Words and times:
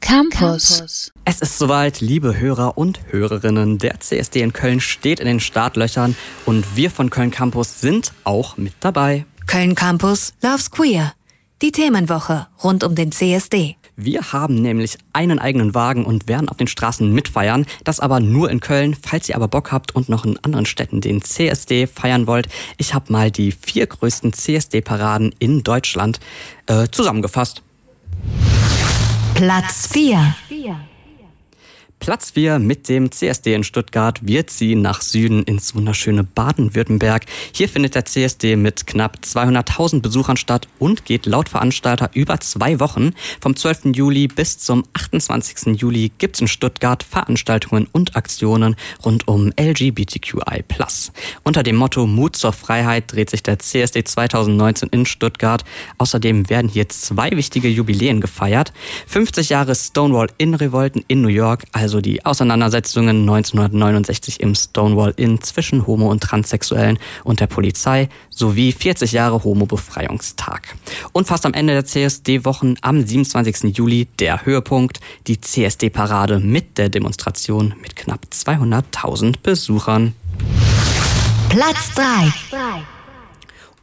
Köln 0.00 0.30
Campus. 0.30 1.12
Es 1.24 1.40
ist 1.40 1.58
soweit, 1.58 2.00
liebe 2.00 2.38
Hörer 2.38 2.76
und 2.76 3.00
Hörerinnen. 3.10 3.78
Der 3.78 4.00
CSD 4.00 4.42
in 4.42 4.52
Köln 4.52 4.80
steht 4.80 5.18
in 5.18 5.26
den 5.26 5.40
Startlöchern 5.40 6.14
und 6.46 6.76
wir 6.76 6.90
von 6.90 7.10
Köln 7.10 7.30
Campus 7.30 7.80
sind 7.80 8.12
auch 8.24 8.56
mit 8.56 8.74
dabei. 8.80 9.24
Köln 9.46 9.74
Campus 9.74 10.34
Loves 10.42 10.70
Queer. 10.70 11.14
Die 11.62 11.72
Themenwoche 11.72 12.46
rund 12.62 12.84
um 12.84 12.94
den 12.94 13.12
CSD. 13.12 13.76
Wir 13.96 14.32
haben 14.32 14.54
nämlich 14.54 14.96
einen 15.12 15.40
eigenen 15.40 15.74
Wagen 15.74 16.04
und 16.04 16.28
werden 16.28 16.48
auf 16.48 16.56
den 16.56 16.68
Straßen 16.68 17.12
mitfeiern. 17.12 17.66
Das 17.82 17.98
aber 17.98 18.20
nur 18.20 18.50
in 18.50 18.60
Köln. 18.60 18.94
Falls 18.94 19.28
ihr 19.28 19.34
aber 19.34 19.48
Bock 19.48 19.72
habt 19.72 19.94
und 19.94 20.08
noch 20.08 20.24
in 20.24 20.38
anderen 20.44 20.66
Städten 20.66 21.00
den 21.00 21.22
CSD 21.22 21.88
feiern 21.88 22.26
wollt, 22.28 22.48
ich 22.76 22.94
habe 22.94 23.12
mal 23.12 23.30
die 23.30 23.52
vier 23.52 23.86
größten 23.86 24.32
CSD-Paraden 24.32 25.34
in 25.40 25.64
Deutschland 25.64 26.20
äh, 26.66 26.86
zusammengefasst. 26.90 27.62
Platz 29.38 29.86
4. 29.86 30.34
Platz 32.00 32.30
4 32.30 32.58
mit 32.58 32.88
dem 32.88 33.10
CSD 33.10 33.54
in 33.54 33.64
Stuttgart. 33.64 34.20
Wir 34.22 34.46
ziehen 34.46 34.80
nach 34.80 35.02
Süden 35.02 35.42
ins 35.42 35.74
wunderschöne 35.74 36.24
Baden-Württemberg. 36.24 37.24
Hier 37.52 37.68
findet 37.68 37.94
der 37.94 38.04
CSD 38.04 38.56
mit 38.56 38.86
knapp 38.86 39.18
200.000 39.24 40.00
Besuchern 40.00 40.36
statt 40.36 40.68
und 40.78 41.04
geht 41.04 41.26
laut 41.26 41.48
Veranstalter 41.48 42.10
über 42.14 42.40
zwei 42.40 42.80
Wochen. 42.80 43.12
Vom 43.40 43.56
12. 43.56 43.96
Juli 43.96 44.28
bis 44.28 44.58
zum 44.58 44.84
28. 44.94 45.80
Juli 45.80 46.12
gibt 46.18 46.36
es 46.36 46.40
in 46.40 46.48
Stuttgart 46.48 47.02
Veranstaltungen 47.02 47.88
und 47.92 48.16
Aktionen 48.16 48.76
rund 49.04 49.26
um 49.26 49.52
LGBTQI+. 49.58 50.64
Unter 51.42 51.62
dem 51.62 51.76
Motto 51.76 52.06
Mut 52.06 52.36
zur 52.36 52.52
Freiheit 52.52 53.12
dreht 53.12 53.30
sich 53.30 53.42
der 53.42 53.58
CSD 53.58 54.04
2019 54.04 54.88
in 54.90 55.04
Stuttgart. 55.04 55.64
Außerdem 55.98 56.48
werden 56.48 56.68
hier 56.68 56.88
zwei 56.88 57.30
wichtige 57.32 57.68
Jubiläen 57.68 58.20
gefeiert. 58.20 58.72
50 59.08 59.48
Jahre 59.48 59.74
Stonewall 59.74 60.28
in 60.38 60.54
Revolten 60.54 61.04
in 61.08 61.22
New 61.22 61.28
York, 61.28 61.64
also 61.72 61.87
also 61.88 62.02
die 62.02 62.22
Auseinandersetzungen 62.26 63.20
1969 63.20 64.40
im 64.40 64.54
Stonewall 64.54 65.14
Inn 65.16 65.40
zwischen 65.40 65.86
Homo- 65.86 66.10
und 66.10 66.22
Transsexuellen 66.22 66.98
und 67.24 67.40
der 67.40 67.46
Polizei 67.46 68.10
sowie 68.28 68.72
40 68.72 69.12
Jahre 69.12 69.42
Homo-Befreiungstag. 69.42 70.76
Und 71.12 71.26
fast 71.26 71.46
am 71.46 71.54
Ende 71.54 71.72
der 71.72 71.86
CSD-Wochen 71.86 72.74
am 72.82 73.06
27. 73.06 73.74
Juli 73.74 74.06
der 74.18 74.44
Höhepunkt, 74.44 75.00
die 75.28 75.40
CSD-Parade 75.40 76.40
mit 76.40 76.76
der 76.76 76.90
Demonstration 76.90 77.74
mit 77.80 77.96
knapp 77.96 78.26
200.000 78.30 79.36
Besuchern. 79.42 80.12
Platz 81.48 81.94
3. 81.94 82.92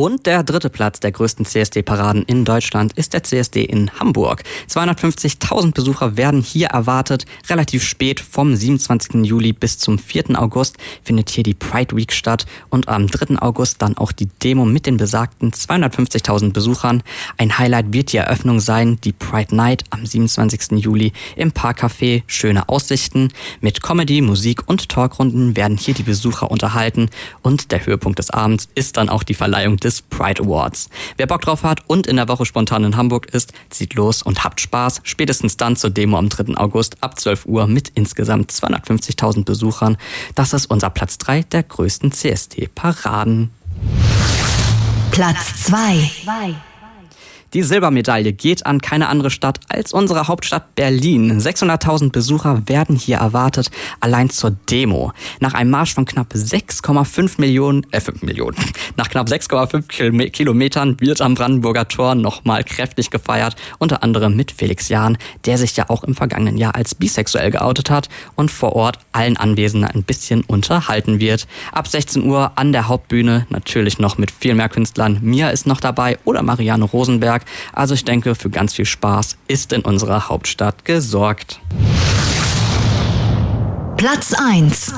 Und 0.00 0.24
der 0.24 0.42
dritte 0.44 0.70
Platz 0.70 0.98
der 1.00 1.12
größten 1.12 1.44
CSD-Paraden 1.44 2.22
in 2.22 2.46
Deutschland 2.46 2.94
ist 2.94 3.12
der 3.12 3.22
CSD 3.22 3.62
in 3.64 3.90
Hamburg. 4.00 4.42
250.000 4.70 5.74
Besucher 5.74 6.16
werden 6.16 6.40
hier 6.40 6.68
erwartet. 6.68 7.26
Relativ 7.50 7.84
spät 7.84 8.18
vom 8.18 8.56
27. 8.56 9.26
Juli 9.26 9.52
bis 9.52 9.76
zum 9.76 9.98
4. 9.98 10.40
August 10.40 10.78
findet 11.04 11.28
hier 11.28 11.44
die 11.44 11.52
Pride 11.52 11.94
Week 11.94 12.14
statt 12.14 12.46
und 12.70 12.88
am 12.88 13.08
3. 13.08 13.42
August 13.42 13.82
dann 13.82 13.98
auch 13.98 14.10
die 14.12 14.30
Demo 14.42 14.64
mit 14.64 14.86
den 14.86 14.96
besagten 14.96 15.50
250.000 15.50 16.54
Besuchern. 16.54 17.02
Ein 17.36 17.58
Highlight 17.58 17.92
wird 17.92 18.14
die 18.14 18.16
Eröffnung 18.16 18.58
sein, 18.58 18.98
die 19.04 19.12
Pride 19.12 19.54
Night 19.54 19.84
am 19.90 20.06
27. 20.06 20.82
Juli 20.82 21.12
im 21.36 21.52
Parkcafé. 21.52 22.22
Schöne 22.26 22.70
Aussichten. 22.70 23.34
Mit 23.60 23.82
Comedy, 23.82 24.22
Musik 24.22 24.62
und 24.66 24.88
Talkrunden 24.88 25.56
werden 25.56 25.76
hier 25.76 25.92
die 25.92 26.04
Besucher 26.04 26.50
unterhalten 26.50 27.10
und 27.42 27.70
der 27.70 27.84
Höhepunkt 27.84 28.18
des 28.18 28.30
Abends 28.30 28.70
ist 28.74 28.96
dann 28.96 29.10
auch 29.10 29.24
die 29.24 29.34
Verleihung 29.34 29.76
des 29.76 29.89
Pride 30.02 30.42
Awards. 30.42 30.88
Wer 31.16 31.26
Bock 31.26 31.42
drauf 31.42 31.62
hat 31.62 31.80
und 31.86 32.06
in 32.06 32.16
der 32.16 32.28
Woche 32.28 32.46
spontan 32.46 32.84
in 32.84 32.96
Hamburg 32.96 33.26
ist, 33.32 33.52
zieht 33.70 33.94
los 33.94 34.22
und 34.22 34.44
habt 34.44 34.60
Spaß. 34.60 35.00
Spätestens 35.04 35.56
dann 35.56 35.76
zur 35.76 35.90
Demo 35.90 36.18
am 36.18 36.28
3. 36.28 36.56
August 36.56 37.02
ab 37.02 37.18
12 37.18 37.46
Uhr 37.46 37.66
mit 37.66 37.90
insgesamt 37.94 38.50
250.000 38.52 39.44
Besuchern. 39.44 39.96
Das 40.34 40.52
ist 40.52 40.66
unser 40.66 40.90
Platz 40.90 41.18
3 41.18 41.42
der 41.42 41.62
größten 41.62 42.12
CSD-Paraden. 42.12 43.50
Platz 45.10 45.64
2. 45.64 46.10
Die 47.52 47.64
Silbermedaille 47.64 48.32
geht 48.32 48.64
an 48.64 48.80
keine 48.80 49.08
andere 49.08 49.30
Stadt 49.30 49.58
als 49.68 49.92
unsere 49.92 50.28
Hauptstadt 50.28 50.76
Berlin. 50.76 51.40
600.000 51.40 52.12
Besucher 52.12 52.68
werden 52.68 52.94
hier 52.94 53.16
erwartet, 53.16 53.72
allein 53.98 54.30
zur 54.30 54.52
Demo. 54.52 55.12
Nach 55.40 55.54
einem 55.54 55.70
Marsch 55.70 55.94
von 55.94 56.04
knapp 56.04 56.32
6,5 56.32 57.40
Millionen, 57.40 57.84
äh 57.90 58.00
5 58.00 58.22
Millionen, 58.22 58.56
nach 58.96 59.08
knapp 59.08 59.26
6,5 59.26 60.30
Kilometern 60.30 61.00
wird 61.00 61.20
am 61.20 61.34
Brandenburger 61.34 61.88
Tor 61.88 62.14
nochmal 62.14 62.62
kräftig 62.62 63.10
gefeiert, 63.10 63.56
unter 63.78 64.04
anderem 64.04 64.36
mit 64.36 64.52
Felix 64.52 64.88
Jahn, 64.88 65.18
der 65.44 65.58
sich 65.58 65.76
ja 65.76 65.90
auch 65.90 66.04
im 66.04 66.14
vergangenen 66.14 66.56
Jahr 66.56 66.76
als 66.76 66.94
bisexuell 66.94 67.50
geoutet 67.50 67.90
hat 67.90 68.08
und 68.36 68.52
vor 68.52 68.76
Ort 68.76 69.00
allen 69.10 69.36
Anwesenden 69.36 69.90
ein 69.90 70.04
bisschen 70.04 70.42
unterhalten 70.42 71.18
wird. 71.18 71.48
Ab 71.72 71.88
16 71.88 72.24
Uhr 72.24 72.52
an 72.54 72.70
der 72.70 72.86
Hauptbühne, 72.86 73.46
natürlich 73.50 73.98
noch 73.98 74.18
mit 74.18 74.30
viel 74.30 74.54
mehr 74.54 74.68
Künstlern. 74.68 75.18
Mia 75.20 75.50
ist 75.50 75.66
noch 75.66 75.80
dabei 75.80 76.16
oder 76.24 76.42
Marianne 76.42 76.84
Rosenberg. 76.84 77.39
Tag. 77.40 77.46
Also 77.72 77.94
ich 77.94 78.04
denke, 78.04 78.34
für 78.34 78.50
ganz 78.50 78.74
viel 78.74 78.86
Spaß 78.86 79.36
ist 79.48 79.72
in 79.72 79.82
unserer 79.82 80.28
Hauptstadt 80.28 80.84
gesorgt. 80.84 81.60
Platz 83.96 84.32
1 84.32 84.94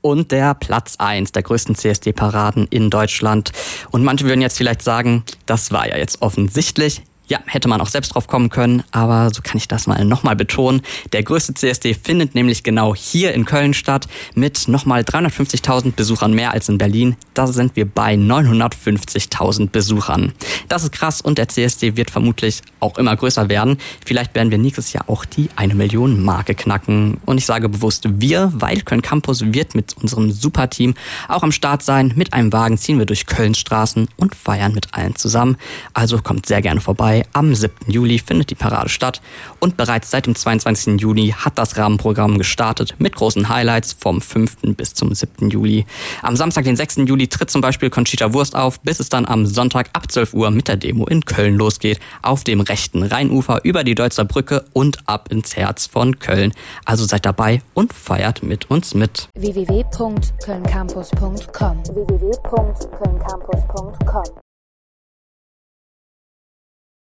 und 0.00 0.32
der 0.32 0.54
Platz 0.54 0.96
1 0.98 1.32
der 1.32 1.42
größten 1.42 1.74
CSD-Paraden 1.74 2.66
in 2.68 2.90
Deutschland. 2.90 3.52
Und 3.90 4.04
manche 4.04 4.26
würden 4.26 4.40
jetzt 4.40 4.56
vielleicht 4.56 4.82
sagen, 4.82 5.24
das 5.46 5.72
war 5.72 5.88
ja 5.88 5.96
jetzt 5.96 6.22
offensichtlich. 6.22 7.02
Ja, 7.26 7.38
hätte 7.46 7.68
man 7.68 7.80
auch 7.80 7.88
selbst 7.88 8.14
drauf 8.14 8.26
kommen 8.26 8.50
können, 8.50 8.82
aber 8.90 9.30
so 9.32 9.40
kann 9.40 9.56
ich 9.56 9.66
das 9.66 9.86
mal 9.86 10.04
nochmal 10.04 10.36
betonen. 10.36 10.82
Der 11.14 11.22
größte 11.22 11.54
CSD 11.54 11.94
findet 11.94 12.34
nämlich 12.34 12.62
genau 12.62 12.94
hier 12.94 13.32
in 13.32 13.46
Köln 13.46 13.72
statt 13.72 14.08
mit 14.34 14.68
nochmal 14.68 15.00
350.000 15.00 15.92
Besuchern 15.92 16.34
mehr 16.34 16.50
als 16.50 16.68
in 16.68 16.76
Berlin. 16.76 17.16
Da 17.32 17.46
sind 17.46 17.76
wir 17.76 17.86
bei 17.86 18.12
950.000 18.14 19.70
Besuchern. 19.70 20.34
Das 20.68 20.82
ist 20.82 20.92
krass 20.92 21.22
und 21.22 21.38
der 21.38 21.48
CSD 21.48 21.96
wird 21.96 22.10
vermutlich 22.10 22.60
auch 22.80 22.98
immer 22.98 23.16
größer 23.16 23.48
werden. 23.48 23.78
Vielleicht 24.04 24.34
werden 24.34 24.50
wir 24.50 24.58
nächstes 24.58 24.92
Jahr 24.92 25.08
auch 25.08 25.24
die 25.24 25.48
eine 25.56 25.74
Million 25.74 26.22
Marke 26.22 26.54
knacken. 26.54 27.22
Und 27.24 27.38
ich 27.38 27.46
sage 27.46 27.70
bewusst 27.70 28.06
wir, 28.20 28.52
weil 28.54 28.82
Köln 28.82 29.00
Campus 29.00 29.40
wird 29.54 29.74
mit 29.74 29.96
unserem 29.96 30.30
Superteam 30.30 30.94
auch 31.28 31.42
am 31.42 31.52
Start 31.52 31.82
sein. 31.82 32.12
Mit 32.16 32.34
einem 32.34 32.52
Wagen 32.52 32.76
ziehen 32.76 32.98
wir 32.98 33.06
durch 33.06 33.24
Kölns 33.24 33.58
Straßen 33.58 34.08
und 34.16 34.34
feiern 34.34 34.74
mit 34.74 34.92
allen 34.92 35.16
zusammen. 35.16 35.56
Also 35.94 36.18
kommt 36.18 36.44
sehr 36.44 36.60
gerne 36.60 36.82
vorbei 36.82 37.13
am 37.32 37.54
7. 37.54 37.72
Juli 37.86 38.18
findet 38.18 38.50
die 38.50 38.54
Parade 38.54 38.88
statt 38.88 39.20
und 39.60 39.76
bereits 39.76 40.10
seit 40.10 40.26
dem 40.26 40.34
22. 40.34 41.00
Juni 41.00 41.34
hat 41.36 41.58
das 41.58 41.76
Rahmenprogramm 41.76 42.38
gestartet 42.38 42.94
mit 42.98 43.14
großen 43.14 43.48
Highlights 43.48 43.96
vom 43.98 44.20
5. 44.20 44.56
bis 44.76 44.94
zum 44.94 45.14
7. 45.14 45.50
Juli. 45.50 45.86
Am 46.22 46.36
Samstag, 46.36 46.64
den 46.64 46.76
6. 46.76 46.96
Juli, 47.06 47.28
tritt 47.28 47.50
zum 47.50 47.60
Beispiel 47.60 47.90
Conchita 47.90 48.32
Wurst 48.32 48.56
auf, 48.56 48.80
bis 48.80 49.00
es 49.00 49.08
dann 49.08 49.26
am 49.26 49.46
Sonntag 49.46 49.90
ab 49.92 50.10
12 50.10 50.34
Uhr 50.34 50.50
mit 50.50 50.68
der 50.68 50.76
Demo 50.76 51.06
in 51.06 51.24
Köln 51.24 51.56
losgeht, 51.56 52.00
auf 52.22 52.44
dem 52.44 52.60
rechten 52.60 53.02
Rheinufer 53.02 53.60
über 53.64 53.84
die 53.84 53.94
Deutzer 53.94 54.24
Brücke 54.24 54.64
und 54.72 54.98
ab 55.06 55.28
ins 55.30 55.56
Herz 55.56 55.86
von 55.86 56.18
Köln. 56.18 56.52
Also 56.84 57.04
seid 57.04 57.26
dabei 57.26 57.62
und 57.74 57.92
feiert 57.92 58.42
mit 58.42 58.70
uns 58.70 58.94
mit. 58.94 59.28
www.kölncampus.com 59.34 61.82
www 61.94 62.34